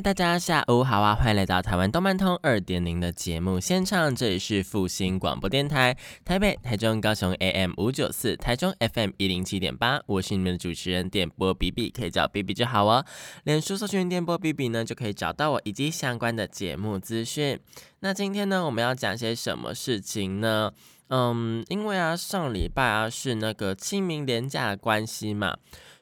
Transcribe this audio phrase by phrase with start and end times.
[0.00, 1.14] 大家下午好啊！
[1.14, 13.02] 欢迎来到台湾动漫通二点零的节目现场，这里是复兴广播电台，台北、台中、高雄 AM 五九四，台中 FM 一零七点八，我是你们的主持人电波 B B，可以叫 B B 就好哦。
[13.44, 17.58] 脸书搜寻电波 B B 呢，就可以找到我以及相关的节目资讯。
[18.00, 20.72] 那今天呢，我们要讲些什么事情呢？
[21.08, 25.56] 嗯，因为啊，上礼拜啊是那个清明连假的关系嘛。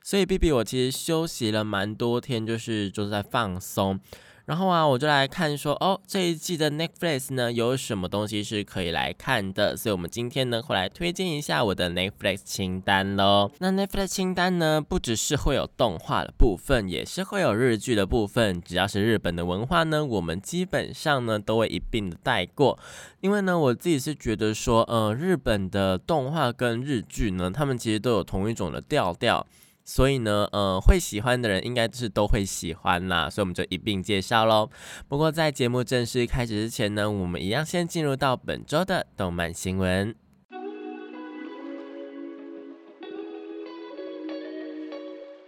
[0.07, 3.99] 所以 B B 我其实休息了蛮多天，就是就是在放松。
[4.45, 9.75] 然后啊，我就来看说，哦，这一季的 Netflix 呢有什么东西是可以来看的？
[9.75, 13.51] 所以我们今天呢会来推荐一下我的 Netflix 清单喽。
[13.61, 18.61] 那 Netflix 清单呢，不只是会有动画的部分，也是会有日剧的部分。
[18.61, 22.79] 只要是日本的文化呢，我们基本上呢都会一并的带过。
[23.23, 29.47] 因为呢，我自己是觉得说，呃，日本的动画跟日剧呢，他们其实都有同一种的调调。
[29.85, 34.71] 所以呢，呃，会喜欢的人应该是都会喜欢啦，所以我们就一并介绍喽。
[35.09, 40.15] 不过在节目正式开始之前呢，我们一样先进入到本周的动漫新闻。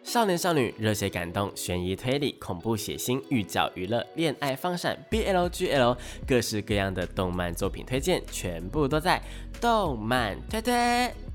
[0.02, 9.20] 少年少女、热血感动、悬疑推理、恐怖血腥、寓教娱乐、恋爱放闪、BLGL，各式各样的动漫作品推荐，全部都在
[9.60, 11.25] 动漫推推。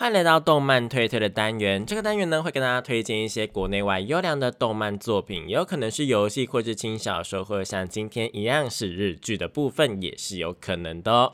[0.00, 1.84] 欢迎来到动漫推推的单元。
[1.84, 11.32] 这个单元呢，会跟大家推荐一些国内外优良的动漫作品，也有可能是游戏或是轻小说，或者像今天一样是日剧的部分，也是有可能的。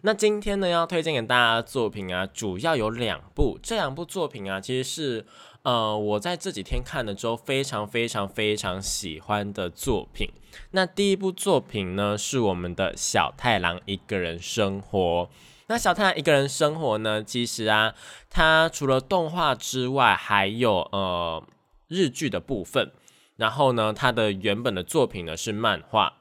[0.00, 3.58] 那今天呢，要推荐给大家的作品啊，主要有两部。
[3.62, 5.26] 这两部作品啊，其实是
[5.64, 10.30] 呃，我在这几天看了之后，非常非常非常喜欢的作品。
[10.70, 15.28] 那第一部作品呢，是我们的小太郎一个人生活。
[15.68, 17.22] 那小太阳一个人生活呢？
[17.22, 17.94] 其实啊，
[18.30, 21.42] 它除了动画之外，还有呃
[21.88, 22.92] 日剧的部分。
[23.36, 26.14] 然后呢，它的原本的作品呢是漫画，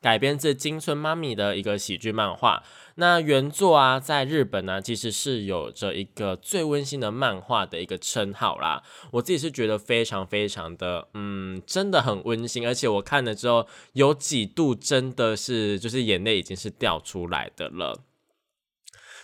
[0.00, 2.62] 改编自金村妈咪的一个喜剧漫画。
[2.94, 8.82] 那原作啊，在日本呢，其实是有着一个最温馨的漫画的一个称号啦。
[9.10, 12.66] 我自己是觉得非常非常的，嗯，真的很温馨。
[12.66, 17.98] 而且我看了之后，有几度真的是就是眼泪已经是掉出来的了。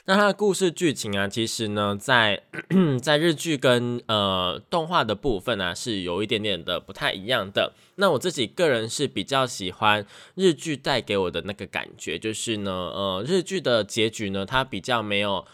[0.08, 2.42] 那它的故事剧情啊，其实呢，在
[3.02, 7.74] 在日剧跟呃动画的部分呢，是有一点点的不太一样的。
[7.96, 15.46] 那我自己个人是比较喜欢日剧带给我的那个感觉，就是呢，呃，日剧的结局呢，它比较没有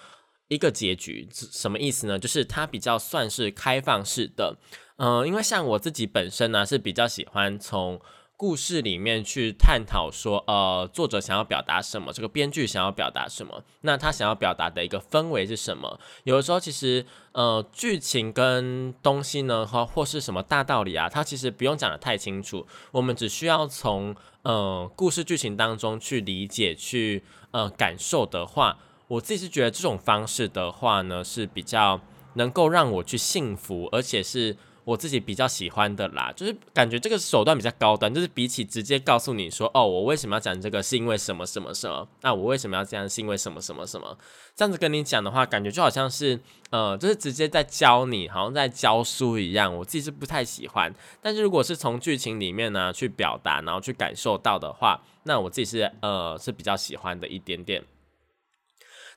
[0.47, 2.17] 一个结局，什么意思呢？
[2.17, 4.57] 就是它比较算是开放式的。
[4.99, 8.01] 嗯，因为像我自己本身呢，是比较喜欢从。
[8.37, 16.01] 故事里面去探讨说，呃，作者想要表达什么，这个编剧想要表达什么，那他想要表达的一个氛围是什么？
[16.25, 27.23] 有的时候其实，呃，剧情跟东西呢，或或是什么大道理啊，它其实不用讲的太清楚，我们只需要从呃故事剧情当中去理解、去
[27.53, 32.01] 呃感受的话，我自己是觉得这种方式的话呢，是比较
[32.35, 34.57] 能够让我去幸福，而且是。
[34.85, 44.19] 我自己比较喜欢的啦，就是感觉这个手段比较高端，就是比起直接告诉你说，哦，我为什么要讲这个，是因为什么什么什么，那我为什么要这样，是因为什么什么什么，
[44.55, 46.39] 这样子跟你讲的话，感觉就好像是，
[46.71, 50.95] 呃，就是直接在教你，好像在教书一样，我自己是不太喜欢。
[51.23, 57.83] 但是如果是从剧情里面呢去表达，然后去感受到的话，那我自己是，呃，是比较喜欢的一点点。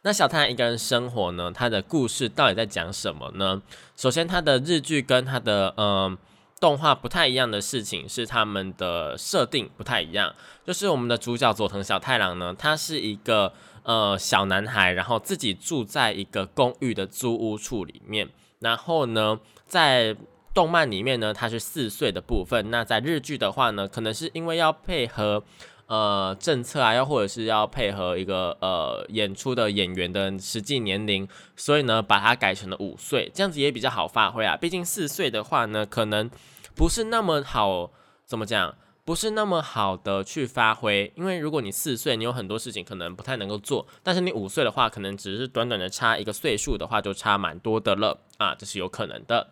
[0.04, 1.52] 那小太阳一个人生活呢？
[1.52, 3.62] 他的故事到底在讲什么呢？
[3.96, 6.18] 首先，他的日剧跟他的嗯
[6.60, 10.34] 动画不太一样的事情是他们的设定不太一样。
[10.66, 13.52] 就是我们的主角佐藤小太郎呢，他是一个
[13.84, 18.30] 呃小男孩，然后自己住在一个公寓的租屋处里面。
[18.60, 20.16] 然后呢，在
[20.54, 22.72] 动漫里面呢，他是四岁的部分。
[22.72, 25.44] 那在日剧的话呢，可能是因为要配合。
[25.88, 31.26] 呃，政策啊，又或者是要配合一个呃演出的演员的实际年龄，
[31.56, 34.58] 所以呢，把它改成了五岁，这样子也比较好发挥啊。
[34.58, 36.30] 毕竟四岁的话呢，可能
[36.76, 37.90] 不是那么好，
[38.26, 38.76] 怎么讲，
[39.06, 41.10] 不是那么好的去发挥。
[41.16, 49.48] 因为如果你四岁，你有很多事情可能不太能够做，但是你五岁的话，可能只是短短的差一个岁数的话，就差蛮多的了啊，这是有可能的。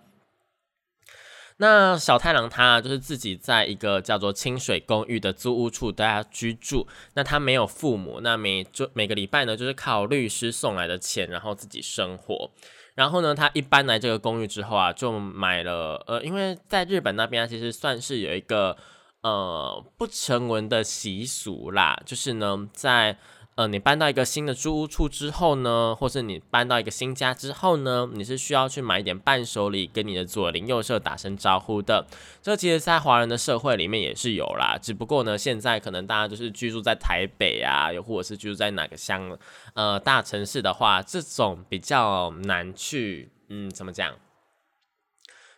[1.57, 6.87] 那小太郎他就是自己在一个叫做清水公寓的租屋处大家居住。
[7.13, 12.51] 那他没有父母，那每就每个礼拜呢，就是靠律师送来的钱，然后自己生活。
[12.95, 18.75] 然后呢，他一搬来这个公寓之后啊，就买了呃，因为在日本那边其实算是有一个
[19.21, 23.17] 呃不成文的习俗啦，就是呢在。
[23.55, 32.05] 呃，你搬到一个新的租屋处之后呢，或是你搬到一个新家之后呢，你是需要去买一点伴手礼，跟你的左邻右舍打声招呼的。
[32.41, 39.37] 这其实，在华人的社会里面也是有啦，只不过呢，现在可能大家就是居住在台北啊，又或者是居住在哪个乡
[39.73, 44.13] 呃大城市的话，这种比较难去，嗯，怎么讲？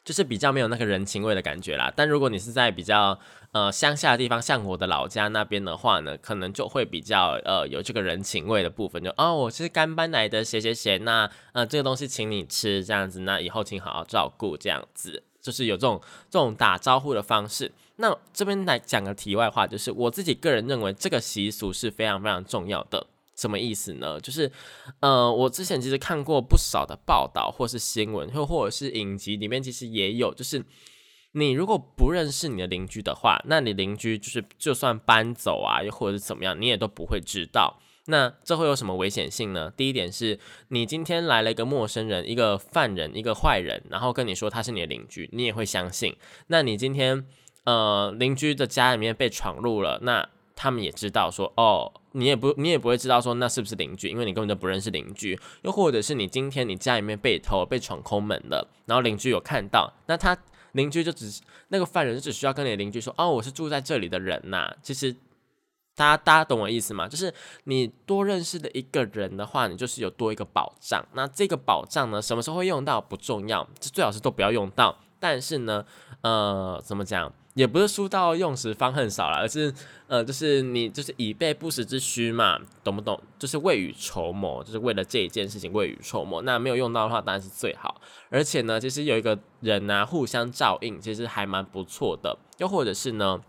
[0.08, 1.92] 就是比较没有那个人情味的感觉啦。
[1.94, 3.20] 但如果你是在比较
[3.52, 9.04] 呃乡下的地方，像我的老家那边的话呢，可能就会比较呃有这个人情味的部分。
[9.04, 17.74] 就哦，我是刚搬来的谁谁谁，那呃这个东西请你吃这样子，那以后请好好照顾这样子，就是有这种这种打招呼的方式。
[17.98, 23.06] 那这边来讲个题外话，就是我自己个人认为这个习俗是非常非常重要的。
[23.38, 24.20] 什么意思呢？
[24.20, 24.52] 就是，
[25.00, 30.66] 呃，我之前其实看过不少的报道，或是新闻，或或者是影集里面，其实也有，就是
[31.34, 37.80] 你如果不认识你的邻居的话，那你邻居就是就算搬走啊，又或者是怎么样，你也都不会知道。
[38.10, 39.70] 那这会有什么危险性呢？
[39.76, 46.16] 第一点是你今天来了一个陌生人，一个犯人，一个坏人，然后跟你说他是你的邻居，你也会相信。
[46.48, 47.28] 那你今天
[47.66, 51.94] 呃邻居的家里面被闯入了，那他们也知道说哦。
[52.14, 55.40] 你也不，你也不会知道说那是不是邻居，因为你根本就不认识邻居。
[55.62, 60.36] 又或者是你今天你家里面被偷、被闯空门了，然后邻居有看到，那他
[60.72, 64.74] 邻居就只那个犯人只需要跟你邻居说，哦，我是住在这里的人呐。
[64.82, 65.14] 其实
[65.96, 67.08] 大家大家懂我意思吗？
[67.08, 67.32] 就是
[67.66, 71.06] 你多认识的一个人的话，你就是有多一个保障。
[71.14, 74.98] 那这个保障呢，什么时候会用到不重要，就最好是都不要用到。
[75.20, 75.86] 但是呢，
[76.22, 77.32] 呃，怎么讲？
[77.58, 79.74] 也不是书到用时方恨少了，而是
[80.06, 83.20] 呃，就是你就是以备不时之需嘛，懂不懂？
[83.40, 86.44] 就是未雨绸缪，就是为了这一件事情未雨绸缪。
[86.44, 88.00] 那没有用到的话，当然是最好。
[88.30, 92.38] 而且呢，其实有一个人呢，互相照应，其实还蛮不错的。
[92.60, 93.42] 又或者是呢，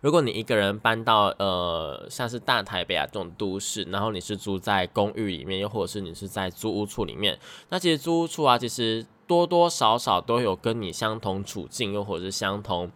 [0.00, 7.38] 如果你一个人搬到呃，像是大台北啊这种都市，然后你是住在公寓里面，又或者是你是在租屋处里面，
[7.68, 9.04] 那其实租屋处啊，其实。
[9.28, 12.90] 多多少少都有跟你相同处境，又或者是相同，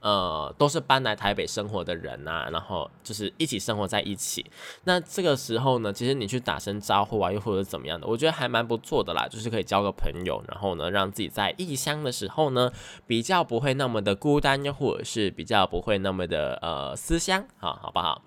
[0.00, 4.44] 呃，都是搬来台北生活的人呐，然后就是一起生活在一起。
[4.84, 12.70] 那这个时候呢，其实你去打声招呼啊，又或者怎么样的，我觉得还蛮不错的啦，就是可以交个朋友，然后呢，让自己在异乡的时候呢，
[13.06, 18.22] 比较不会那么的孤单，又或者是比较不会那么的呃思乡，好好不好？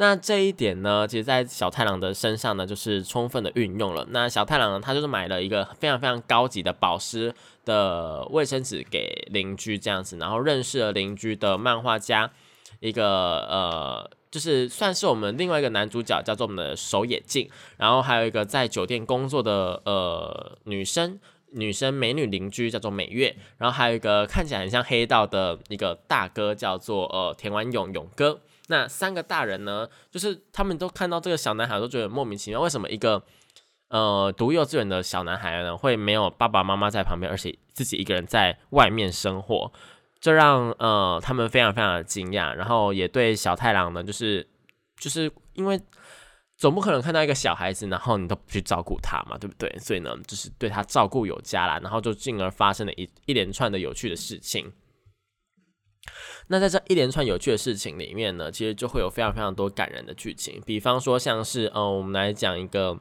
[0.00, 4.06] 那这一点呢，其实，在小太郎的身上呢，就是充分的运用了。
[4.08, 7.34] 那小太郎呢，他就是买了一个非常非常高级的保湿
[7.66, 12.30] 的卫生纸给邻居这样子，然后认识了邻居的漫画家，
[12.80, 21.20] 一个呃，就是算是我们另外一个男主角，叫做我们的守野镜，然后还有一个在酒店工作的呃女生，
[21.52, 28.40] 女生美女邻居叫做美月，然后还有一个看起来很像黑道的一个大哥，叫做呃田丸勇勇哥。
[28.70, 33.20] 那三个大人呢，就是他们都看到这个小男孩，都觉得莫名其妙，为什么一个
[33.88, 39.72] 呃读幼稚园的小男孩呢，会没有爸爸妈妈在旁边，而且自己一个人在外面生活，
[40.20, 44.48] 这让呃他们非常非常的惊讶，然后也对小太郎呢，就是
[44.96, 45.80] 就是因为
[46.56, 49.68] 总不可能看到一个小孩子，然后你都不去照顾他嘛，对不对？
[49.80, 54.72] 所以呢，就是对他照顾有加啦，然后就进而发生了一一连串的有趣的事情。
[56.48, 60.60] 那在这一连串有趣的事情里面呢，其实就会有非常非常多感人的剧情。
[60.66, 62.98] 比方说，像是呃，我们来讲一个，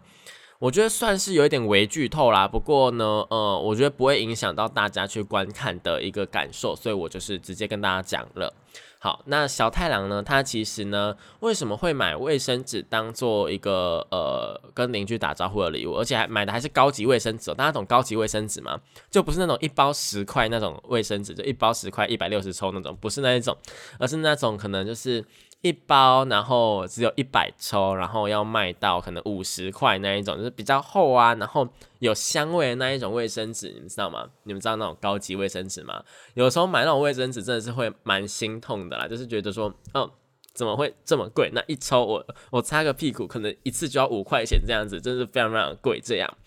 [0.59, 2.47] 我觉得算是有一点微剧透啦。
[2.47, 8.53] 不过呢，呃，我觉得不会影响到大家去观看的一个感受，所以我就是直接跟大家讲了。
[9.01, 10.21] 好，那小太郎呢？
[10.21, 17.53] 他其实呢，为什么会买卫生纸当做一个呃跟邻居打招呼的礼物，而且还买的还是高级卫生纸？
[17.53, 18.77] 大家懂高级卫生纸吗？
[19.09, 23.57] 就不是那种一包十块那种卫生纸，就一包十块一百六十抽那种，不是那一种，
[23.99, 25.23] 而是那种可能就是。
[25.61, 31.67] 一包，然后只有一百抽，然后要卖到可能五十块那一种，就是比较厚啊，然后
[31.99, 34.29] 有香味的那一种卫生纸，你们知道吗？
[34.43, 36.01] 你们知道那种高级卫生纸吗？
[36.33, 40.09] 有时候买那种卫生纸真的是会蛮心痛的啦，就是觉得说，哦，
[40.53, 41.51] 怎么会这么贵？
[41.53, 46.37] 那一抽我我擦个屁股，可能一次就要五块钱这样子，真是非常非常贵这样。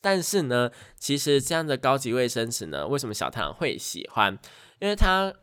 [0.00, 4.38] 但是呢，其实这样的高级卫生纸呢，为什么小太阳会喜欢？
[4.80, 5.34] 因为它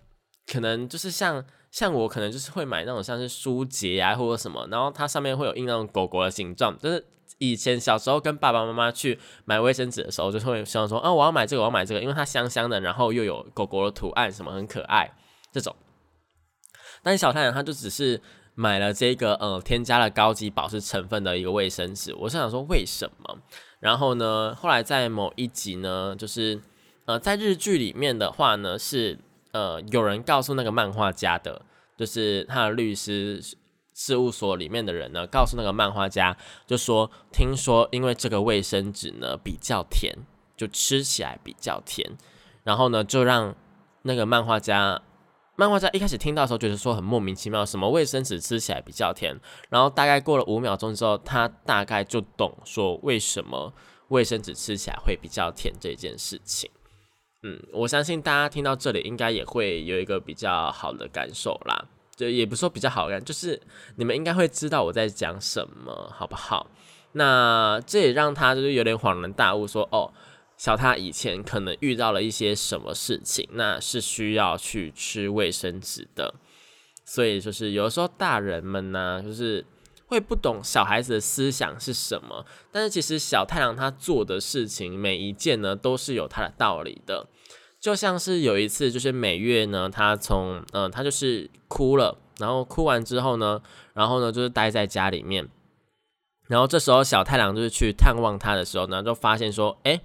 [0.52, 1.46] 可能就是像。
[1.72, 7.04] 像我可能就是会买那种像是书节啊或者什么，然后它上面会有印那种狗狗的形状，就是
[7.38, 15.10] 以前小时候跟爸爸妈妈去买卫生纸的时候，就会想说，啊，我要买这个，我要买这个，因为它香香的，然后又有狗狗的图案，什么很可爱
[15.50, 15.74] 这种。
[17.02, 18.22] 但是小太阳他就只是
[18.54, 23.38] 买了这个呃添加了高级保湿成分的一个卫生纸，我是想说为什么？
[23.80, 26.62] 然后呢，后来在某一集呢，就是
[27.06, 29.18] 呃在日剧里面的话呢是。
[29.52, 31.62] 呃，有人告诉那个漫画家的，
[31.98, 33.42] 就是他的律师
[33.94, 40.16] 事务所里面的人呢，告诉那个漫画家，就说听说因为这个卫生纸呢比较甜，
[40.56, 42.18] 就吃起来比较甜，
[42.64, 43.56] 然后呢就让
[44.04, 45.02] 那个漫画家，
[45.58, 49.38] 漫画家一开始听到的时候觉得说很莫名其妙，什么卫生纸吃起来比较甜，
[49.70, 53.74] 然后大概过了五秒钟之后，他大概就懂说为什么
[54.08, 56.72] 卫生纸吃起来会比较甜这件事情。
[57.44, 63.60] 嗯，我相信大家听到这里应该也会有一个比较好的感受啦，就也不说比较好感，就是
[63.96, 66.68] 你们应该会知道我在讲什么，好不好？
[67.14, 70.14] 那这也让他就是有点恍然大悟，说哦，
[70.56, 76.36] 小他以前可能遇到了一些什么事情，那是需要去吃卫生纸的，
[77.04, 79.66] 所以就是有的时候大人们呢，就是。
[80.08, 87.26] 会不懂小孩子的思想是什么，但是其实小太阳他做的事情每一件呢都是有他的道理的，
[87.82, 93.62] 就像是有一次就是美月呢，他从嗯他就是哭了，然后哭完之后呢，
[93.94, 95.50] 然后呢就是待在家里面，
[96.48, 100.00] 然后这时候小太阳就是去探望他的时候呢，就发现说，哎，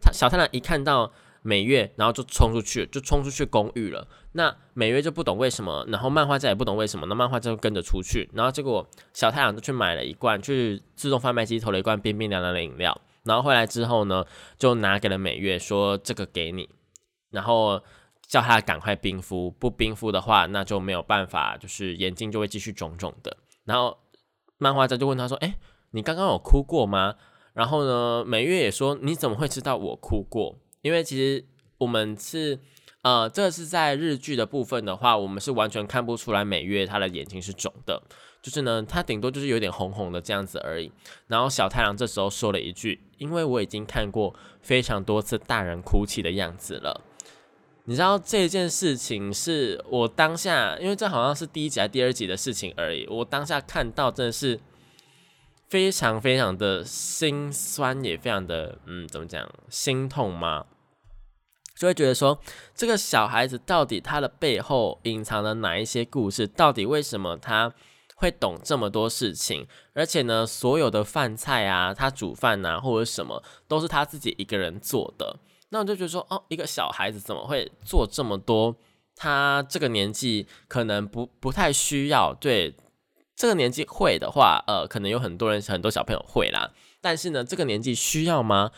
[0.00, 1.12] 他小太阳一看到。
[1.42, 4.06] 美月，然后就冲出去，就冲出去公寓了。
[4.32, 8.28] 那美月就不懂为什么，然后漫画家也不懂为什么，那漫画家就跟着出去。
[8.34, 13.00] 然后结果小太阳就去买了一罐，去自动贩卖机投了一罐冰冰凉凉的饮料。
[13.24, 14.22] 然后回来之后呢，
[14.58, 16.68] 就拿给了美月，说这个给你，
[17.30, 17.82] 然后
[18.26, 23.36] 叫他赶快冰敷，不冰敷的话，那就没有办法，就是眼睛就会继续肿肿的。
[23.64, 23.98] 然后
[24.58, 25.56] 漫画家就问他说：“哎，
[25.90, 27.16] 你刚刚有哭过吗？”
[27.54, 31.44] 然后呢，美月也说：“你怎么会知道我哭过？”因为其实
[31.78, 32.58] 我们是，
[33.02, 38.00] 呃，这是在日剧的部分的话，我们是完全看不出来美月她的眼睛是肿的，
[38.40, 40.92] 就是呢，她顶多就是有点红红的这样子而已。
[41.26, 47.00] 然后小太郎这时候说了一句：“因为我已经看过非常多次大人哭泣的样子了。”
[47.84, 53.06] 你知道这件事情是我当下，因为这好像是第一集还是第二集的事情而已。
[53.08, 54.60] 我当下看到真的是。
[55.68, 60.66] 非常非常的心酸，也非常的嗯，怎么讲，心痛吗？
[61.76, 62.40] 就会觉得说，
[62.74, 66.44] 这个小孩子到底他的背后隐藏了哪一些故事？
[66.44, 67.72] 到底为什么他
[68.16, 69.68] 会懂这么多事情？
[69.94, 75.38] 而且呢，所有的饭菜啊，他煮饭呐，或者什么，都是他自己一个人做的。
[75.70, 78.76] 那我就觉得说，哦，一个小孩子怎么会做这么多？
[79.16, 82.74] 他这个年纪可能不不太需要对。
[83.36, 86.72] 这个年纪会的话，呃，可能有很多人很多小朋友会啦。
[87.00, 88.70] 但是呢，这个年纪需要吗？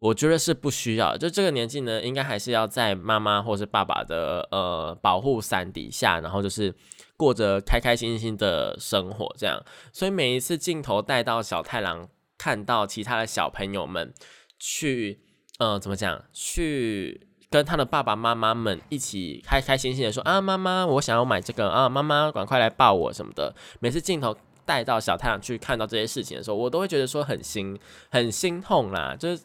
[0.00, 1.16] 我觉得是不需要。
[1.16, 6.74] 就这个年纪呢，应该还是要在妈妈或是爸爸的呃保护伞底下，然后就是
[7.16, 9.64] 过着开开心心的生活这样。
[9.92, 14.12] 所以每一次镜头带到小太郎，看到其他的小朋友们
[14.58, 15.20] 去，
[15.58, 16.24] 呃，怎么讲？
[16.32, 17.20] 去。
[17.48, 23.54] 跟他的爸爸妈妈们一起开开心心的说啊，妈妈，我想要买这个啊，妈妈，赶快来抱我什么的。
[23.78, 27.78] 每次镜头带到小太阳去看到这些事情的时候，我都会觉得说很心
[28.10, 29.14] 很心痛啦。
[29.18, 29.42] 就是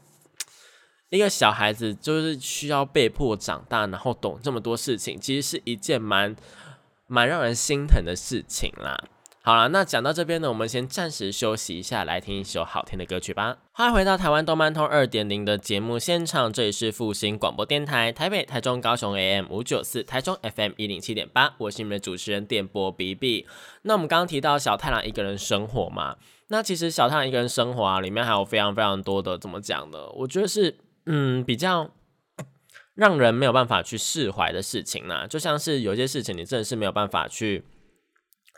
[1.10, 6.36] 一个小孩子，就是需要被迫长大，然后懂这么多事情，其实是一件蛮
[7.06, 9.00] 蛮让人心疼的事情啦。
[9.44, 13.58] 好了，那讲到这边呢，我们先暂时休息一下，来听一首好听的歌曲吧。
[13.72, 23.48] 欢迎回到台湾动漫通二点零的节目现场，这里是复兴广播电台台北、台中、高雄 AM 五九四，台中 FM 一零七点八，我是你们的主持人电波 B B。
[23.82, 26.18] 那我们刚刚提到小太郎一个人生活嘛，
[26.50, 30.08] 那其实小太郎一个人生活啊，里面还有非常非常多的怎么讲呢？
[30.18, 31.90] 我觉得是嗯比较
[32.94, 37.66] 让人没有办法去释怀的事情啦，就像是有些事情你真的是没有办法去。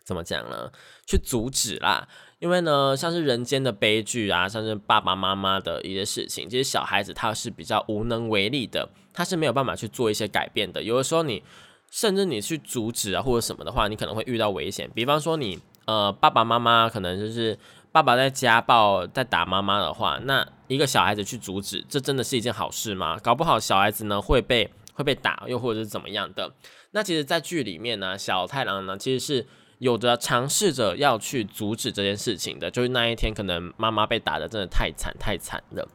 [0.04, 0.70] 怎么讲呢？
[1.06, 2.08] 去阻止啦，
[2.40, 10.84] 因为呢，像是人间的悲剧啊，像是爸爸妈妈的一些事情，其实小孩子他是比较无能为力的，他是没有办法去做一些改变的。
[10.84, 11.42] 有的时候你
[11.90, 14.92] 甚至你去阻止啊或者什么的话，你可能会遇到危险。
[14.94, 17.58] 比方说你呃爸爸妈妈可能就是
[17.94, 23.18] 爸爸在家暴在打妈妈的话，那一个小孩子去阻止，这真的是一件好事吗？
[23.20, 26.54] 搞不好小孩子呢会被会被打，又或者是怎么样的。
[26.92, 29.48] 那其实，在剧里面呢，小太郎呢其实是。
[29.84, 35.86] 有的尝试着要去阻止这件事情的，就是那一天可能妈妈被打的真的太惨太惨了，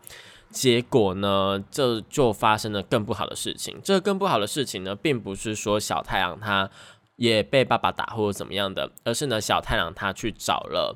[0.50, 3.80] 结果呢，这就发生了更不好的事情。
[3.82, 6.68] 这更不好的事情呢，并不是说小太阳他
[7.16, 10.94] 也被爸爸打或者怎么样的，而是呢小太阳他去找了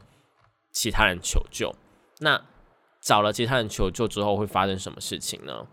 [0.71, 1.75] 其他人求救。
[2.19, 2.43] 那
[3.01, 5.67] 找了其他人求救之后会发生什么事情呢？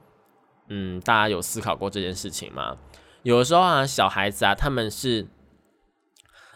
[0.69, 2.77] 嗯，大家有思考过这件事情吗？
[3.23, 5.27] 有的时候啊，小孩子啊，他们是，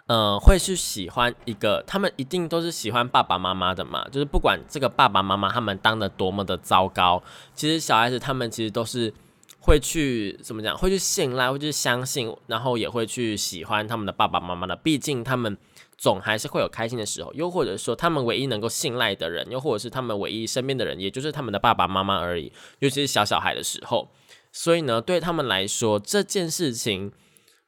[0.07, 4.07] 呃，会去喜欢一个，他们一定都是喜欢爸爸妈妈的嘛。
[4.10, 7.22] 就是不管这个爸爸妈妈他们当的多么的糟糕，
[7.53, 9.13] 其实小孩子他们其实都是
[9.60, 14.75] 会去怎么讲，会去信赖，会去相信，然后也会去喜欢他们的爸爸妈妈的。
[14.75, 15.57] 毕竟他们。
[15.95, 22.51] 总还是会有开心的时候，又或者说他们唯一能够信赖的人，又或者是他们唯一身边的人，也就是他们的爸爸妈妈而已。
[22.79, 24.10] 尤其是小小孩的时候，
[24.51, 27.13] 所以呢，对他们来说，这件事情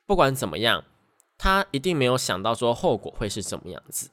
[0.06, 0.84] 不管怎么样，
[1.38, 4.10] 他一定没有想到说后果会是什么样子。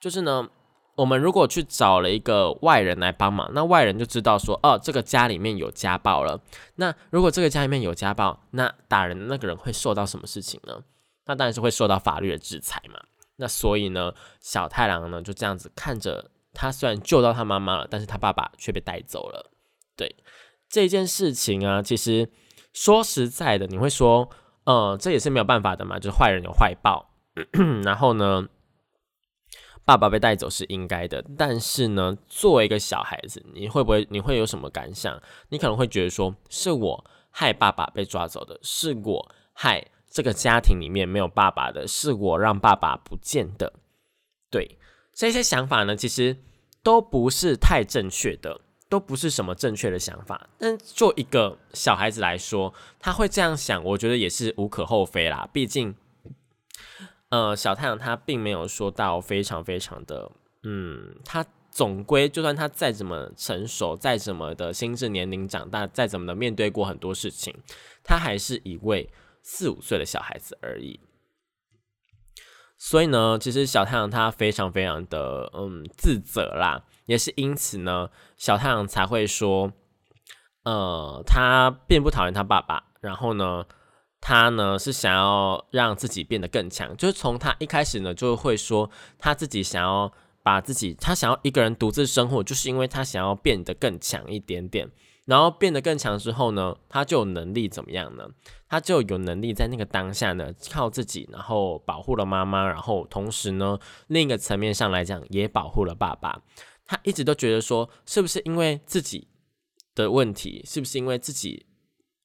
[0.00, 0.48] 就是呢，
[0.96, 6.40] 我们如果去找了一个外人来帮忙，那外人就知道说，哦，这个家里面有家暴了。
[6.76, 10.82] 那如果这个家里面有家暴，那打人的那个人会受到什么事情呢？
[11.26, 13.00] 那当然是会受到法律的制裁嘛。
[13.36, 19.50] 那所以呢，小太郎呢就这样子看着他，虽然救到他妈妈了，但是他爸爸却被带走了。
[19.96, 20.14] 对
[20.68, 22.28] 这件事情啊，其实
[22.72, 24.28] 说实在的，你会说，
[24.64, 27.10] 呃，这也是没有办法的嘛，就是坏人有坏报。
[27.84, 28.46] 然后呢，
[29.84, 35.20] 爸爸被带走是应该的，但是呢，作为一个小孩子，你会不会你会有什么感想？
[35.48, 39.86] 你可能会觉得说，是我害爸爸被抓走的，是我害。
[40.14, 43.72] 这个家庭里面没有爸爸的，是我让爸爸不见的。
[44.50, 44.78] 对
[45.14, 46.36] 这些想法呢，其实
[46.82, 48.60] 都不是太正确的，
[48.92, 50.50] 都不是什么正确的想法。
[50.58, 55.48] 但做一个小孩子来说，他会这样想，我觉得也是无可厚非啦。
[55.50, 55.94] 毕竟，
[57.30, 60.30] 呃，小太阳他并没有说到非常非常的，
[60.64, 67.56] 嗯，他总归就算他再怎么成熟，再怎么的心智年龄长大，再怎么的面对过很多事情，
[68.04, 69.08] 他还是一位。
[69.44, 71.00] 四五岁的小孩子而已，
[72.78, 79.72] 所以呢，其实小太阳他非常非常的嗯自责啦，也是因此呢，小太阳才会说，
[80.64, 83.64] 呃，他并不讨厌他爸爸，然后呢，
[84.20, 94.90] 他呢是想要让自己变得更强，就是从他一开始呢就会说他自己想要把自己，他想要一个人独自生活，就是因为他想要变得更强一点点。
[95.24, 98.26] 然后变得更强之后呢，他就有能力怎么样呢？
[98.68, 106.42] 他就有能力在那个当下呢，靠自己，然后保护了妈妈，然后同时呢，另一个层面上来讲，也保护了爸爸。
[106.92, 109.26] 他一直都觉得说，是不是因为自己
[109.94, 111.64] 的问题，是不是因为自己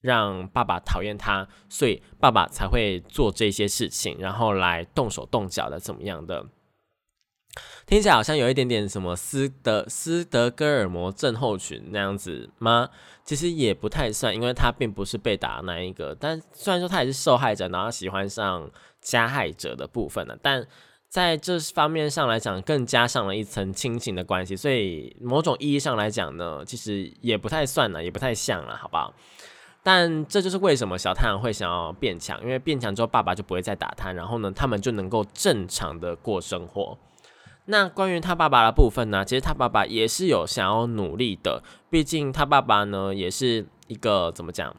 [0.02, 6.44] 让爸爸讨厌他，所以爸爸才会做这些事情，然后来动手动脚的怎么样的？
[7.86, 12.90] 听起来好像有一点点什么斯德斯德哥尔摩症候群那样子吗？
[13.24, 20.68] 其实也不太算，因为他并不是被打那一个，但虽然说他也是受害者，然后喜欢上加害者的部分呢，但
[21.08, 29.12] 在这方面上来讲，更加上了一层亲情的关系，所以某种意义上来讲呢，其实也不太算了，也不太像了，好不好？
[29.82, 36.98] 但这就是为什么小太阳会想要变强，因为变强之后，爸爸就不会再打他，然后呢，他们就能够正常的过生活。
[37.64, 39.24] 那关于他爸爸的部分呢？
[39.24, 44.74] 其实他爸爸也是有想要努力的，毕竟他爸爸呢也是一个怎么讲？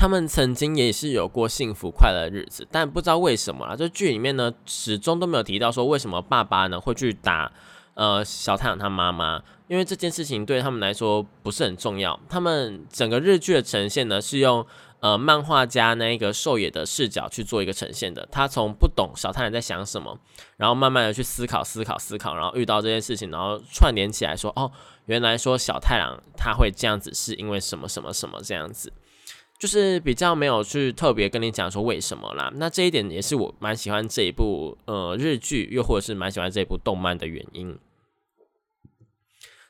[0.00, 7.52] 他们曾经也是有过幸福快乐的日子，但不知道为什么啊，这剧里面呢始终都没有提到说为什么爸爸呢会去打
[7.92, 12.18] 呃小太阳他妈妈，因为这件事情对他们来说不是很重要。
[12.30, 14.66] 他们整个日剧的呈现呢是用。
[15.00, 20.18] 呃，漫画家那一个狩野的视角去做一个呈现的，他从不懂小太阳在想什么，
[20.58, 24.70] 然后慢慢的去思考、思考、思考，然后遇到这件事情，然后串联起来说，哦，
[25.06, 28.92] 原来说小太阳他会这样子，是因为什么什么什么这样子，
[29.60, 32.50] 就是比较没有去特别跟你讲说为什么啦。
[32.54, 37.78] 那这一点也是我蛮喜欢这一部呃日剧，又或者是蛮喜欢这一部动漫的原因。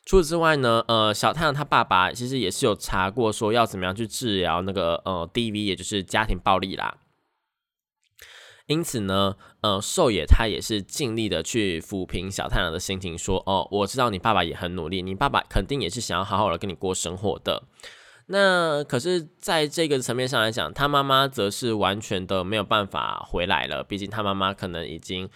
[0.07, 6.98] 除此之外呢，呃，小太阳他爸爸其实也是有查过，说要怎么样去治疗那个呃 DV，也就是家庭暴力啦。
[8.66, 17.64] 因此呢，呃，寿野他也是尽力的去抚平小太阳的心情，说哦，我知道你爸爸也很努力，你爸爸肯定也是想要好好的跟你过生活的。
[18.33, 25.29] 那可是在这个层面上来讲，他妈妈则是完全的没有办法回来了，毕竟他妈妈可能已经。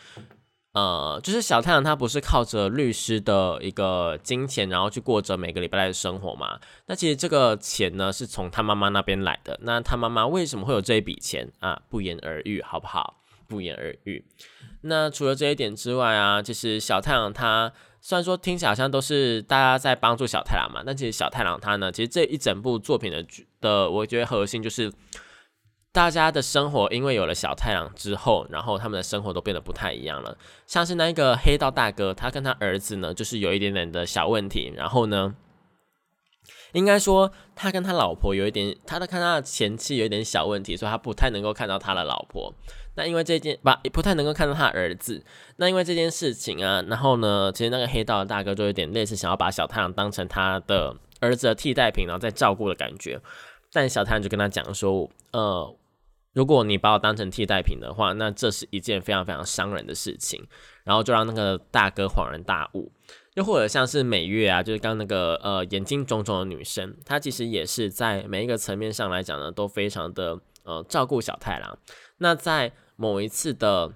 [0.75, 6.59] 呃，就是小太阳他不是靠着律师的一个金钱，然后去过着每个礼拜的生活嘛？
[6.87, 9.57] 那其实这个钱呢，是从他妈妈那边来的。
[9.63, 11.81] 那他妈妈为什么会有这一笔钱啊？
[11.89, 13.23] 不言而喻，好不好？
[13.47, 14.25] 不言而喻。
[14.81, 17.73] 那除了这一点之外啊，就是小太阳他
[18.05, 23.25] 虽然说听起来好像都是大家在帮助小太郎嘛，但其实小太郎他呢，其实这一整部作品的
[23.63, 24.93] 的，我觉得核心就是。
[25.91, 30.37] 大家的生活因为有了小太郎之后，然后他们的生活都变得不太一样了。
[30.67, 34.73] 像是那一个黑道大哥，他跟他儿子呢，就是有一点点的小问题。
[34.77, 35.37] 然后呢，
[36.73, 42.53] 应该说他跟他老婆有一点，他的看他的前妻有一点小问题，所以他不太能够看到他的老婆。
[42.97, 45.25] 那因为这件不不太能够看到他儿子。
[45.57, 53.21] 那因为这件事情啊，然后呢，其实那个黑道的大哥就有点类似想要把小太阳当成他的儿子的替代品，然后再照顾的感觉。
[53.73, 55.77] 但小太阳就跟他讲说，呃。
[56.35, 60.45] 如果你把我当成替代品的话，那这是一件非常非常伤人的事情。
[60.83, 62.91] 然后就让那个大哥恍然大悟。
[63.35, 71.79] 又或者像是美月啊，就是刚那个呃眼睛肿肿的女生，她其实也是在每一个层面上来讲呢，都非常的呃照顾小太郎。
[72.19, 73.93] 那在某一次的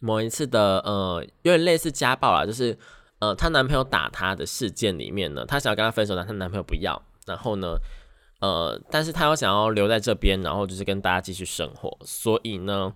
[0.00, 2.78] 某一次的呃有点类似家暴啦，就是
[3.18, 7.02] 呃她男朋友打她的事件里面呢，她想要跟他分手，但她男朋友不要。
[7.24, 7.76] 然后呢？
[8.40, 12.92] 呃，但是她又想要留在这边，然后就是跟大家继续生活，所以呢，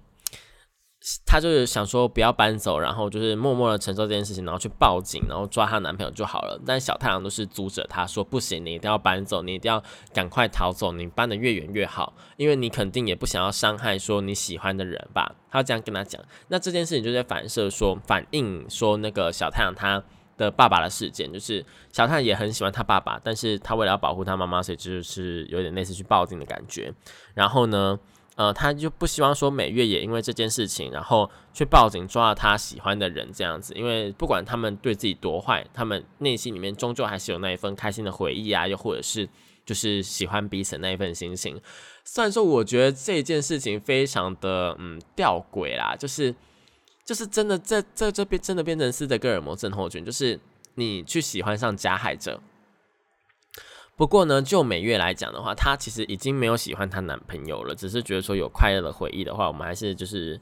[1.24, 6.60] 他就是想说不要搬走，然后就是默默的承受这件事情，然后去报警，然后抓她男朋友就好了。
[6.66, 15.34] 但小太阳都是阻止他说不行，你一定要搬走，你一定要赶快逃走，你搬得越远越好，因为你肯定也不想要伤害说你喜欢的人吧？
[15.50, 20.02] 他这样跟他讲，那这件事情就在反射说反映说那个小太阳他。
[20.38, 26.92] 的爸爸的事件，就是小太阳也很喜欢他爸爸，但是他为了要保护他妈妈，所以就是有点类似去报警的感觉。
[27.32, 27.98] 然后呢，
[28.36, 39.28] 呃，他就不希望说美月也因为这件事情，然后去报警抓了他喜欢的人这样子，因为不管他们对自己多坏，他们内心里面终究还是有那一份开心的回忆啊，又或者是
[39.64, 41.60] 就是喜欢彼此那一份心情。
[42.04, 46.32] 虽然说我觉得这件事情非常的嗯吊诡啦，就是。
[47.06, 50.36] 就是真的在在这边真的变成斯德哥尔摩症候群，就是
[50.74, 52.42] 你去喜欢上加害者。
[53.96, 60.38] 不过呢，就美月来讲的话，她其实已经没有喜欢她男朋友了，只是觉得说有快乐的回忆的话，我们还是就是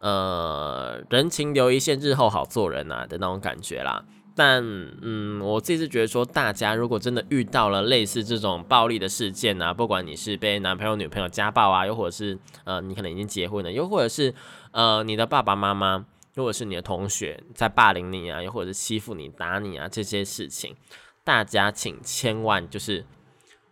[0.00, 4.04] 呃人情留一线，日后好做人啊的那种感觉啦。
[4.34, 4.62] 但
[5.00, 14.34] 嗯，我自己是觉得说，大家如果真的遇到了类似这种暴力的事件啊，不管你是被男朋友、女朋友家暴啊，又或者是呃你可能已经结婚了，又或者是
[14.72, 20.76] 呃你的爸爸妈妈，又或者是你的同学在霸凌你啊，又或者是欺负你、打你啊这些事情，
[21.26, 23.04] 大家请千万就是，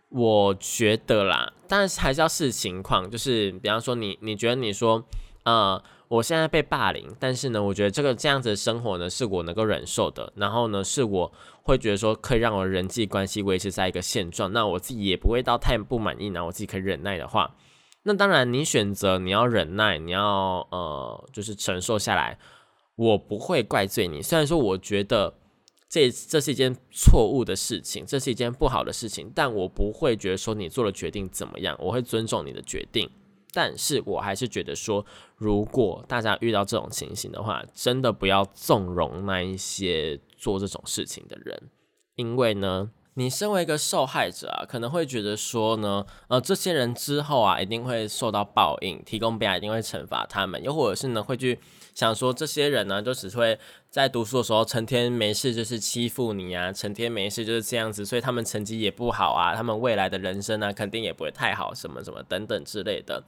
[0.09, 5.03] 我觉得啦，但是还是要视情况，就是比方说你你觉得你说
[5.45, 5.81] 呃。
[6.07, 10.31] 我现在被霸凌，但是呢，我觉得这个这样子的生活呢，是我能够忍受的。
[10.35, 17.55] 然后呢，是我会觉得说可以让我人际关系维持在一个现状，那我自己也不会到太不满意，然后我自己可以忍耐的话，
[18.03, 22.37] 那当然你选择你要忍耐，你要呃就是承受下来，
[22.95, 24.21] 我不会怪罪你。
[24.21, 25.33] 虽然说我觉得
[25.95, 33.09] 这这是一件错误的事情，这是一件不好的事情，但我不会觉得说你做的决定怎么样，我会尊重你的决定。
[33.53, 35.05] 但是我还是觉得说，
[35.37, 41.69] 如果大家遇到这种情形的话，真的不要纵容那一些做这种事情的人，
[42.15, 51.57] 因为呢，你身为一个受害者啊，可能会觉得说呢，呃，这些人之后啊，一定会受到报应，提供被害一定会惩罚他们，又或者是呢，会去。
[51.95, 53.57] 想说这些人呢，就只会
[53.89, 63.23] 在读书的时候成天没事就是欺负你啊，成天没事就是这样子，所以他们成绩也不好啊，他们未来的人生呢，肯定也不会太好，什么什么等等之类的。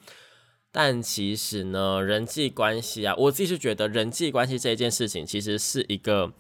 [0.72, 6.32] 但其实呢，人际关系啊，我自己是觉得人际关系这一件事情，其实是一个。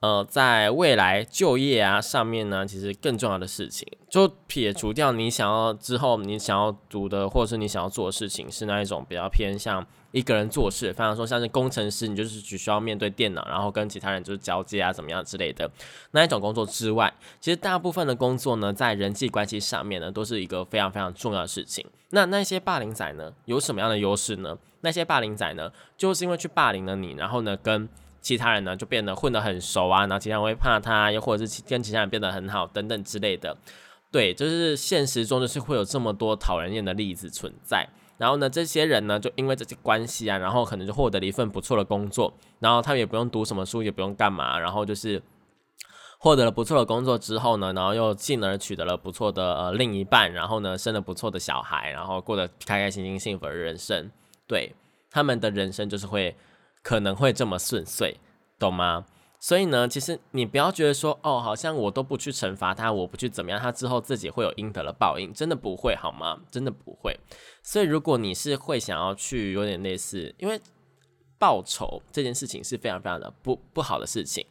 [0.00, 15.68] 呃，在未来就业啊上面呢，其实更重要的事情，就撇除掉你想要之后你想要读的，或者是你想要做的事情，是那一种比较偏向一个人做事，反而说像是工程师，你就是只需要面对电脑，然后跟其他人就是交接啊，怎么样之类的
[16.10, 21.84] 那一种工作之外，其实大部分的工作呢，在人际关系上面呢，都是一个非常非常重要的事情。
[22.10, 24.58] 那那些霸凌仔呢，有什么样的优势呢？
[24.82, 27.88] 那些霸凌仔呢，就是因为去霸凌了你，然后呢，跟
[28.26, 33.56] 其他人呢就变得混得很熟啊，然后其他人会怕他，又或者是跟其他人变得很好等等之类的。
[34.10, 37.88] 对，就是现实中就是会有这么多讨人厌的例子存在。
[38.18, 45.22] 然后呢，这些人呢就因为这些关系啊，然后可能就获得了一份不错的工作，然后他们也不用读什么书，也不用干嘛，然后就是
[46.18, 54.10] 获得了不错的工作之后呢，然后又进而取得了不错的呃另一半，然后呢生了不错的小孩，然后过得开开心心、幸福的人生。
[54.48, 54.74] 对，
[55.12, 56.34] 他们的人生就是会。
[56.86, 58.16] 可能会这么顺遂，
[58.60, 59.06] 懂吗？
[59.40, 66.38] 所以呢，其实你不要觉得说，哦，好像我都不去惩罚他，我不去怎么样，他之后自己会有应得的报应，真的不会，好吗？
[66.48, 67.18] 真的不会。
[67.60, 70.60] 所以如果你是会想要去有点类似，因为
[71.40, 74.46] 报仇这件事情是非常非常的不不好的事情。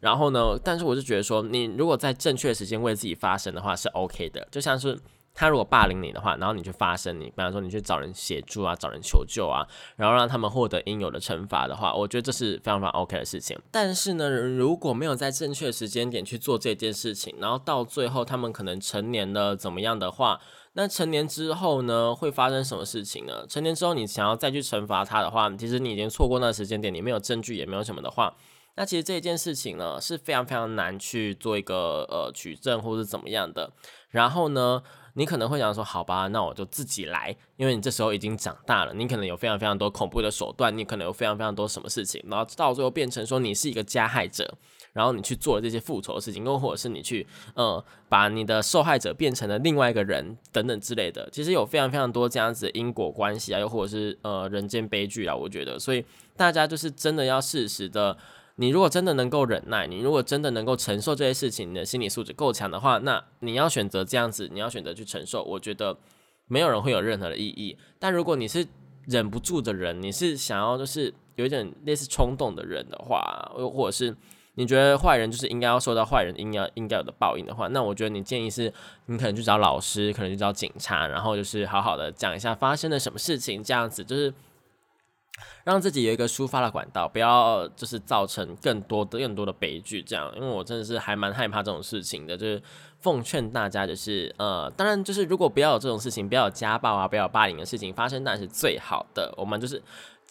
[0.00, 4.98] 然后呢，但是我就觉得说，你如果在正确的时间为自己发声的话是 OK 的，就像是
[5.34, 9.66] 他如果霸凌你的话，然后你去发声，你比方说你去找人协助啊，找人求救啊，
[9.96, 13.58] 然后让他们获得应有的惩罚的话，我觉得这是非常非常 OK 的事情。
[13.70, 20.40] 但是呢，如果没有在正确时间点去做这件事情，然后到最后他们可能成年了怎么样的话，
[20.74, 23.46] 那成年之后呢，会发生什么事情呢？
[23.48, 28.34] 成年之后你想要再去惩罚他的话，其实你已经错过那个时间点，你没有证据也没有什么的话。
[28.76, 33.72] 那其实这件事情呢是非常非常难去做一个呃取证或者怎么样的。
[34.10, 34.82] 然后呢，
[35.14, 44.52] 你可能会想说，好吧，那我就自己来，因为你这时候已经长大了，你可能有非常非常多恐怖的手段，你可能有非常非常多什么事情，然后到最后变成说你是一个加害者，
[44.92, 51.28] 然后你去做了这些复仇的事情，又或者是你去呃把你的受害者变成了另外一个人等等之类的。
[51.30, 56.04] 其实有非常非常多这样子的因果关系啊，又或者是呃人间悲剧啊，我觉得，所以
[56.36, 58.16] 大家就是真的要适时的。
[58.60, 65.96] 你如果真的能够忍耐，你如果真的能够承受这些事情，你的心理素质够强的话，那你要选择这样子，你要选择去承受，我觉得
[66.46, 67.78] 没有人会有任何的意义。
[67.98, 68.66] 但如果你是
[69.06, 74.14] 忍不住的人，你是想要就是有一点类似冲动的人的话，又或者是
[74.56, 78.70] 你觉得坏人就是应该要受到坏人应该应该有的报应的话，那我觉得你建议是，
[79.06, 84.34] 你可能去找老师，可能去找警察，然后就是好好的讲一下发生了什么事情，这样子就是。
[85.64, 90.02] 让自己有一个抒发的管道，不要就是造成更多的更多的悲剧。
[90.02, 92.36] 这样，因为我真的是还蛮害怕这种事情的。
[92.36, 92.62] 就是
[93.00, 99.32] 奉劝大家，就是呃，当然就是如果不要有这种事情，不要有家暴啊，不要有霸凌的事情发生，那是最好的。
[99.36, 99.82] 我们就是。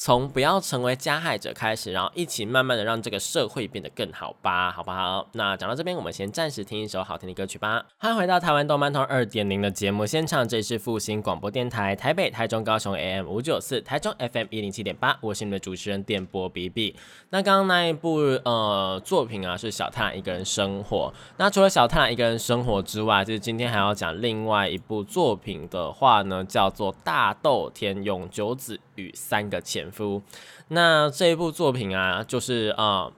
[0.01, 5.27] 从不要成为加害者开始，然后一起慢慢的让这个社会变得更好吧，好不好？
[5.33, 7.85] 那讲到这边，我们先暂时听一首好听的歌曲吧。
[7.97, 16.95] 欢迎回到台湾动漫通二点零的节目现场，这里是复兴广播电台台北、台中、高雄 AM 五九四，台中 FM 一零七点八，我是你们的主持人电波 B B。
[17.31, 21.13] 那刚刚那一部呃作品啊，是小太郎一个人生活。
[21.35, 29.91] 那除了小太郎一个人生活之外，就是今天还要讲另外一部作品的话呢，叫做大豆田永久子与三个前。
[29.91, 30.21] 夫，
[30.67, 33.11] 那这一部作品啊，就是啊，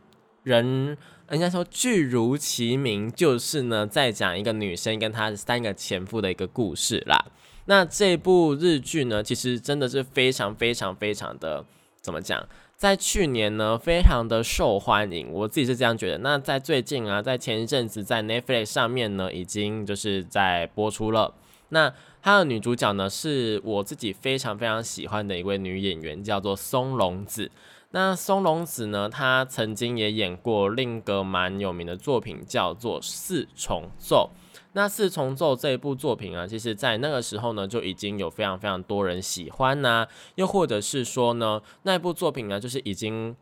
[0.43, 7.25] 人人家说剧如其名，就是呢，在讲一个女生跟她三个前夫的一个故事啦。
[7.65, 11.65] 那这部日剧呢，其实真的是非常非常非常的
[12.01, 16.17] 怎么讲，在去年呢，非常的受欢迎，我自己是这样觉得。
[16.19, 21.33] 那在最近啊，在前一阵子，在 Netflix 上面呢，已经就是在播出了。
[21.69, 27.49] 那她的女主角呢，是我自己非常非常喜欢的一位女演员，叫做松隆子。
[27.93, 34.29] 那松隆子呢，她曾经也演过另一个蛮有名的作品，叫做《四重奏》。
[34.73, 43.35] 那《四重奏》这一部作品啊，其实在那个时候呢，就已经有非常非常多人喜欢呐，又或者是说呢，那一部作品呢，就是已经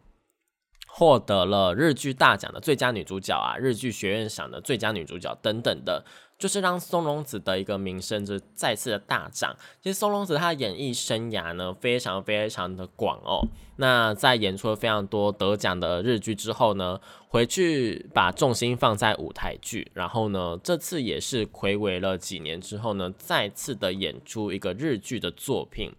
[0.88, 6.04] 获得了日剧大奖的最佳女主角啊，日剧学院赏的最佳女主角等等的。
[6.40, 9.54] 就是让松隆子的一个名声就再次的大涨。
[9.84, 13.46] 其实松隆子她的演艺生涯呢非常非常的广哦。
[13.76, 25.92] 那在演出了非常多得奖的日剧之后呢，回去把重心放在舞台剧，然后呢这次也是暌违了几年之后呢，再次的演出一个日剧的作品。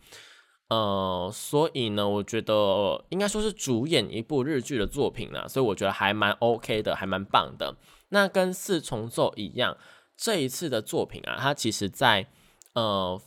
[0.68, 7.74] 呃，所以呢，我觉得应该说是主演一部日剧的作品呢，所以我觉得还蛮 OK 的，还蛮棒的。
[8.10, 9.76] 那跟四重奏一样。
[10.20, 12.26] 这一次的作品啊，它其实，在
[12.74, 13.18] 呃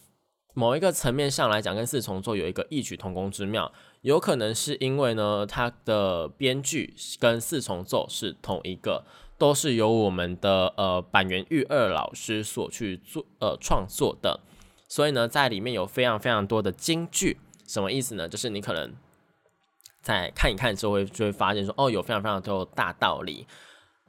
[0.54, 3.74] 某一个层面上来讲，跟四重奏有一个异曲同工之妙。
[4.02, 9.04] 有可能是因为呢，它的编剧跟四重奏是同一个，
[9.40, 14.42] 都是由我们的呃板垣裕二老师所去做呃创作的，
[14.88, 17.40] 所以呢，在里面有非常非常多的金句。
[17.66, 18.30] 什么意思呢？
[18.30, 18.94] 就是你可能
[20.04, 23.48] 在看一看之后，会就会发现说，哦，有非常非常多大道理。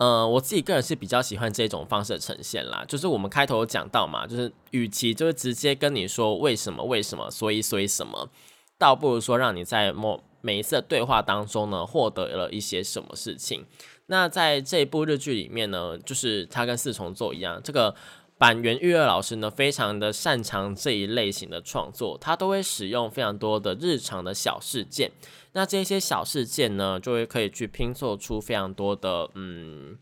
[0.05, 8.29] 呃，我自己个人是比较喜欢这种方式的呈现啦，就是我们开头讲到嘛，就是与其就是直接跟你说为什么为什么，所以所以什么，
[8.77, 13.64] 倒不如说让你在某每一次的对话当中呢，获得了一些什么事情。
[14.09, 17.95] 那在这部日剧里面呢，就是它跟四重奏一样，这个。
[18.44, 25.11] 板垣育二老师呢，非常的擅长这一类型的创作，他都会使用非常多的日常的小事件。
[25.52, 29.96] 那这些小事件呢，就会可以去拼凑出非常多的嗯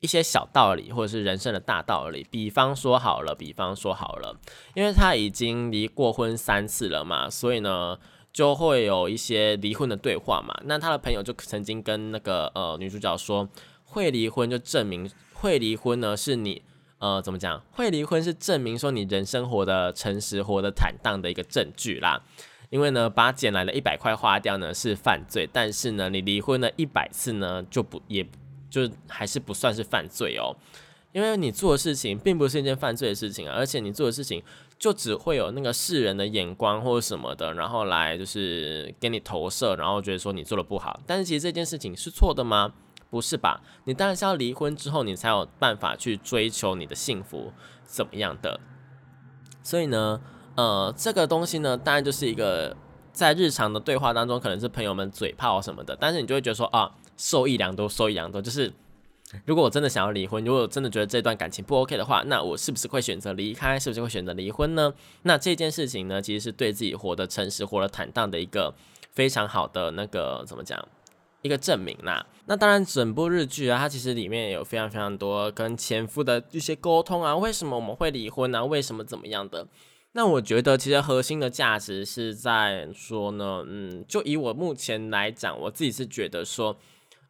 [0.00, 2.26] 一些小道理，或者是人生的大道理。
[2.28, 4.40] 比方说好了，比方说好了，
[4.74, 7.96] 因为他已经离过婚三次了嘛，所以呢
[8.32, 10.52] 就会有一些离婚的对话嘛。
[10.64, 13.48] 那他的朋友就曾经跟那个呃女主角说，
[13.84, 16.62] 会离婚就证明会离婚呢是你。
[16.98, 17.60] 呃，怎么讲？
[17.72, 22.22] 会离婚是证明说你人生活的诚实、活的坦荡的一个证据啦。
[22.70, 28.26] 因为呢，把捡来的一百块花掉呢是犯罪，但是呢，你离婚了一百次呢就不，也
[28.68, 30.56] 就还是不算是犯罪哦。
[31.12, 34.42] 因为你做的事情并不是一件犯罪的事情啊，而且你做的事情
[34.78, 40.98] 就只会有那个世人的眼光或者什么的，然后来就是给你投射，然后觉得说你做的不好。
[41.06, 42.72] 但是其实这件事情是错的吗？
[43.10, 43.60] 不是吧？
[43.84, 47.52] 你当然是要离婚之后，你才有办法去追求你的幸福
[47.84, 48.60] 怎么样的。
[49.62, 50.20] 所以呢，
[50.56, 52.76] 呃，这个东西呢，当然就是一个
[53.12, 58.72] 在日常的对话当中，可能是朋友们嘴炮什么的，但是你就会觉得说啊，受益良多，受益良多，就是。
[59.44, 63.76] 如果我真的想要离婚，如果我真的觉得这段感情不 OK 的话，那我是不是会选择离开？
[63.76, 64.94] 是不是会选择离婚呢？
[65.22, 68.72] 那这件事情呢，其实是对自己活得诚实、活得坦荡的一个
[69.10, 70.80] 非常好的那个怎么讲？
[71.46, 72.26] 一个证明啦。
[72.44, 78.62] 那当然，整部日剧啊，它其实里面也有非常非常多跟前夫的一些沟通啊，为什么我们会离婚啊？
[78.62, 79.66] 为什么怎么样的？
[80.12, 86.76] 那我觉得其实核心的价值是在说呢，嗯，就以我目前来讲，我自己是觉得说。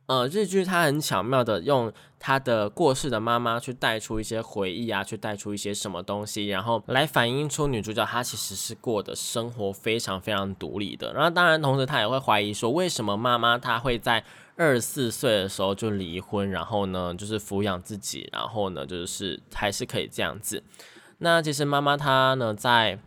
[0.07, 11.13] 呃，日剧它很巧妙的用他的过世的妈妈去带出一些回忆啊，去带出一些什么东西，然后来反映出女主角她其实是过的生活非常非常独立的。
[11.13, 14.23] 然后当然同时她也会怀疑说，为什么妈妈她会在
[14.57, 20.63] 二十四岁的时候就离婚，然后呢就是抚养自己，然后呢就是还是可以这样子。
[21.19, 22.99] 那其实妈妈她呢在。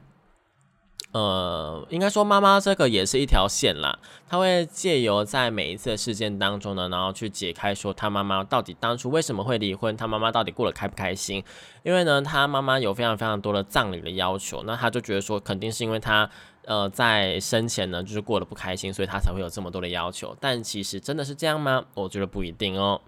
[1.11, 11.43] 呃，应该说妈妈这个也是一条线啦，他会借由在每一次的事件当中呢，然后去解开说他妈妈到底当初为什么会离婚，他妈妈到底过得开不开心？
[11.81, 16.29] 因为呢，他妈妈有非常非常多的葬礼的要求，那他就觉得说肯定是因为他
[16.65, 20.37] 呃在生前呢就是过得不开心，所以他才会有这么多的要求。
[20.39, 21.83] 但其实真的是这样吗？
[21.95, 23.01] 我觉得不一定哦。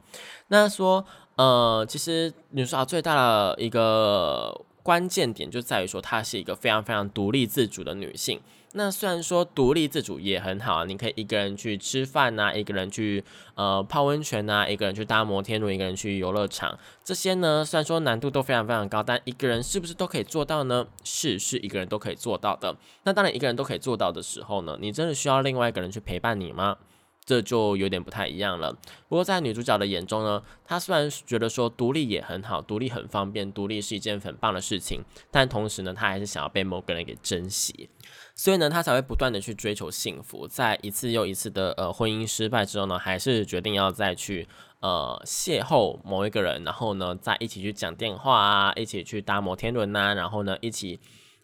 [0.47, 4.59] 那说呃，其实女主角最大的一个。
[4.83, 8.39] 关键点就在于说，她是一个非常非常独立自主的女性。
[8.73, 13.21] 那虽然说独立自主也很好啊，你可以一个人去吃饭呐，一个人去
[13.55, 16.79] 呃泡温泉呐，一个人去搭摩天轮，一个人去游乐场。
[17.03, 20.87] 这些呢，虽然说难度都非常非常高，但一个人是不是都可以做到呢？
[21.03, 22.73] 是，是一个人都可以做到的。
[23.03, 26.77] 那当然，一个人都可以做到的时候呢，你真的需要另外一个人去陪伴你吗？
[27.23, 28.73] 这就有点不太一样了。
[29.07, 37.89] 不过在女主角的眼中呢，她虽然觉得说独立也很好，独立很方便，独立是一件很棒的事情，但同时呢，她还是想要被某个人给珍惜，
[38.35, 40.47] 所以呢，她才会不断的去追求幸福。
[40.47, 44.47] 在一次又一次的呃婚姻失败之后呢，还是决定要再去
[44.79, 50.99] 呃邂逅某一个人，然后呢，再一起去讲电话啊，一起去搭摩天轮呐，然后呢，一起。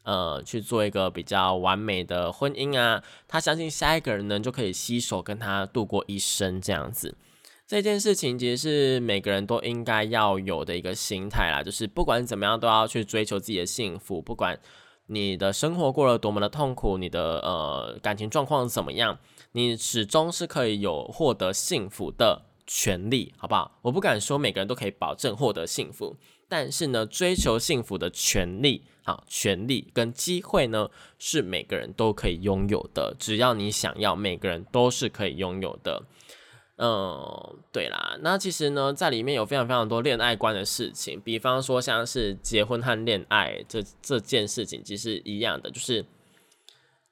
[0.08, 7.14] 呃，去做一个比较完美的婚姻啊，他相信下一个人呢就可以携手跟他度过一生这样子。
[7.68, 14.58] 这件事情其实是每个人都应该要有的一个心态啦，就是不管怎么样都要去追求自己的幸福，不管
[15.08, 19.20] 你的生活过了多么的痛苦，你的呃感情状况怎么样，
[19.52, 23.78] 你始终是可以有获得幸福的权利，好不好？
[23.82, 26.16] 我不敢说每个人都可以保证获得幸福。
[26.48, 33.16] 但是呢，追求幸福的权利，好，权利跟机会呢，是每个人都可以拥有的。
[33.18, 36.04] 只要你想要，每个人都是可以拥有的。
[36.76, 46.06] 嗯，对啦，那其实呢，在里面有非常非常多恋爱观的事情，比方说像是结婚和恋爱这这件事情，其实一样的，就是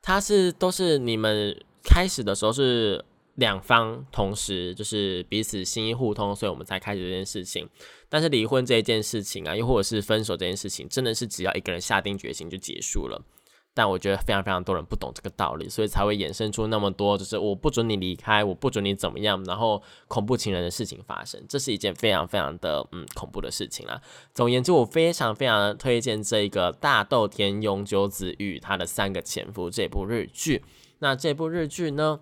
[0.01, 3.05] 它是都是你们开始的时候是。
[3.37, 7.67] 两方同时就是彼此心意互通，所以我们才开始这件事情。
[8.15, 13.21] 但是离婚这一件事情啊，又或者是分手这件事情，真的是只要一个人下定决心就结束了。
[13.73, 21.43] 但我觉得非常非常多人不懂这个道理，所以才会衍生出那么多，就是我不准你离开，我不准你怎么样，然后恐怖情人的事情发生。
[21.49, 24.01] 这是一件非常非常的嗯恐怖的事情啦。
[24.33, 30.63] 总而言之，我非常非常推荐这个大豆田永久子与他的三个前夫这部日剧。
[30.99, 32.21] 那这部日剧呢？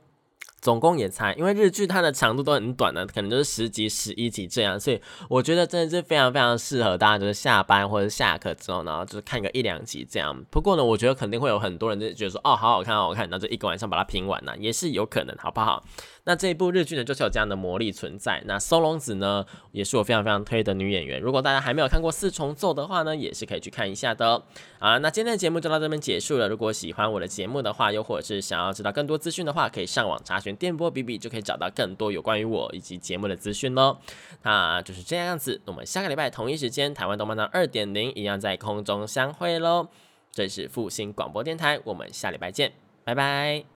[0.63, 10.33] 总共也才，因为日剧它的长度都很短的，可能就是十集、十一集这样，所以我觉得真的是非常非常适合大家，就是下班或者下课之后，呢就是看个一两集这样。
[10.49, 15.83] 不过呢，我觉得肯定会有很多人就觉得说，哦，好好看，好好看，然后就一个晚上把它拼完呢，也是有可能，好不好？
[16.25, 18.41] 那这一部日剧呢，就是有这样的魔力存在。
[18.45, 21.19] 那松隆子呢，也是我非常非常推的女演员。
[21.19, 24.41] 如果大家还没有看过四重奏的话呢，也是可以去看一下的。
[24.79, 26.47] 啊，那今天的节目就到这边结束了。
[26.47, 33.97] 如果喜欢我的节目的话，又或者是想要知道更多资讯的话，可以上网查询电波比比，就可以找到更多有关于我以及节目的资讯喽。
[34.43, 39.89] 那就是这样子，我们下个礼拜同一时间，台湾动漫的二点零一样在空中相会喽。
[40.31, 42.71] 这是复兴广播电台，我们下礼拜见，
[43.03, 43.65] 拜拜。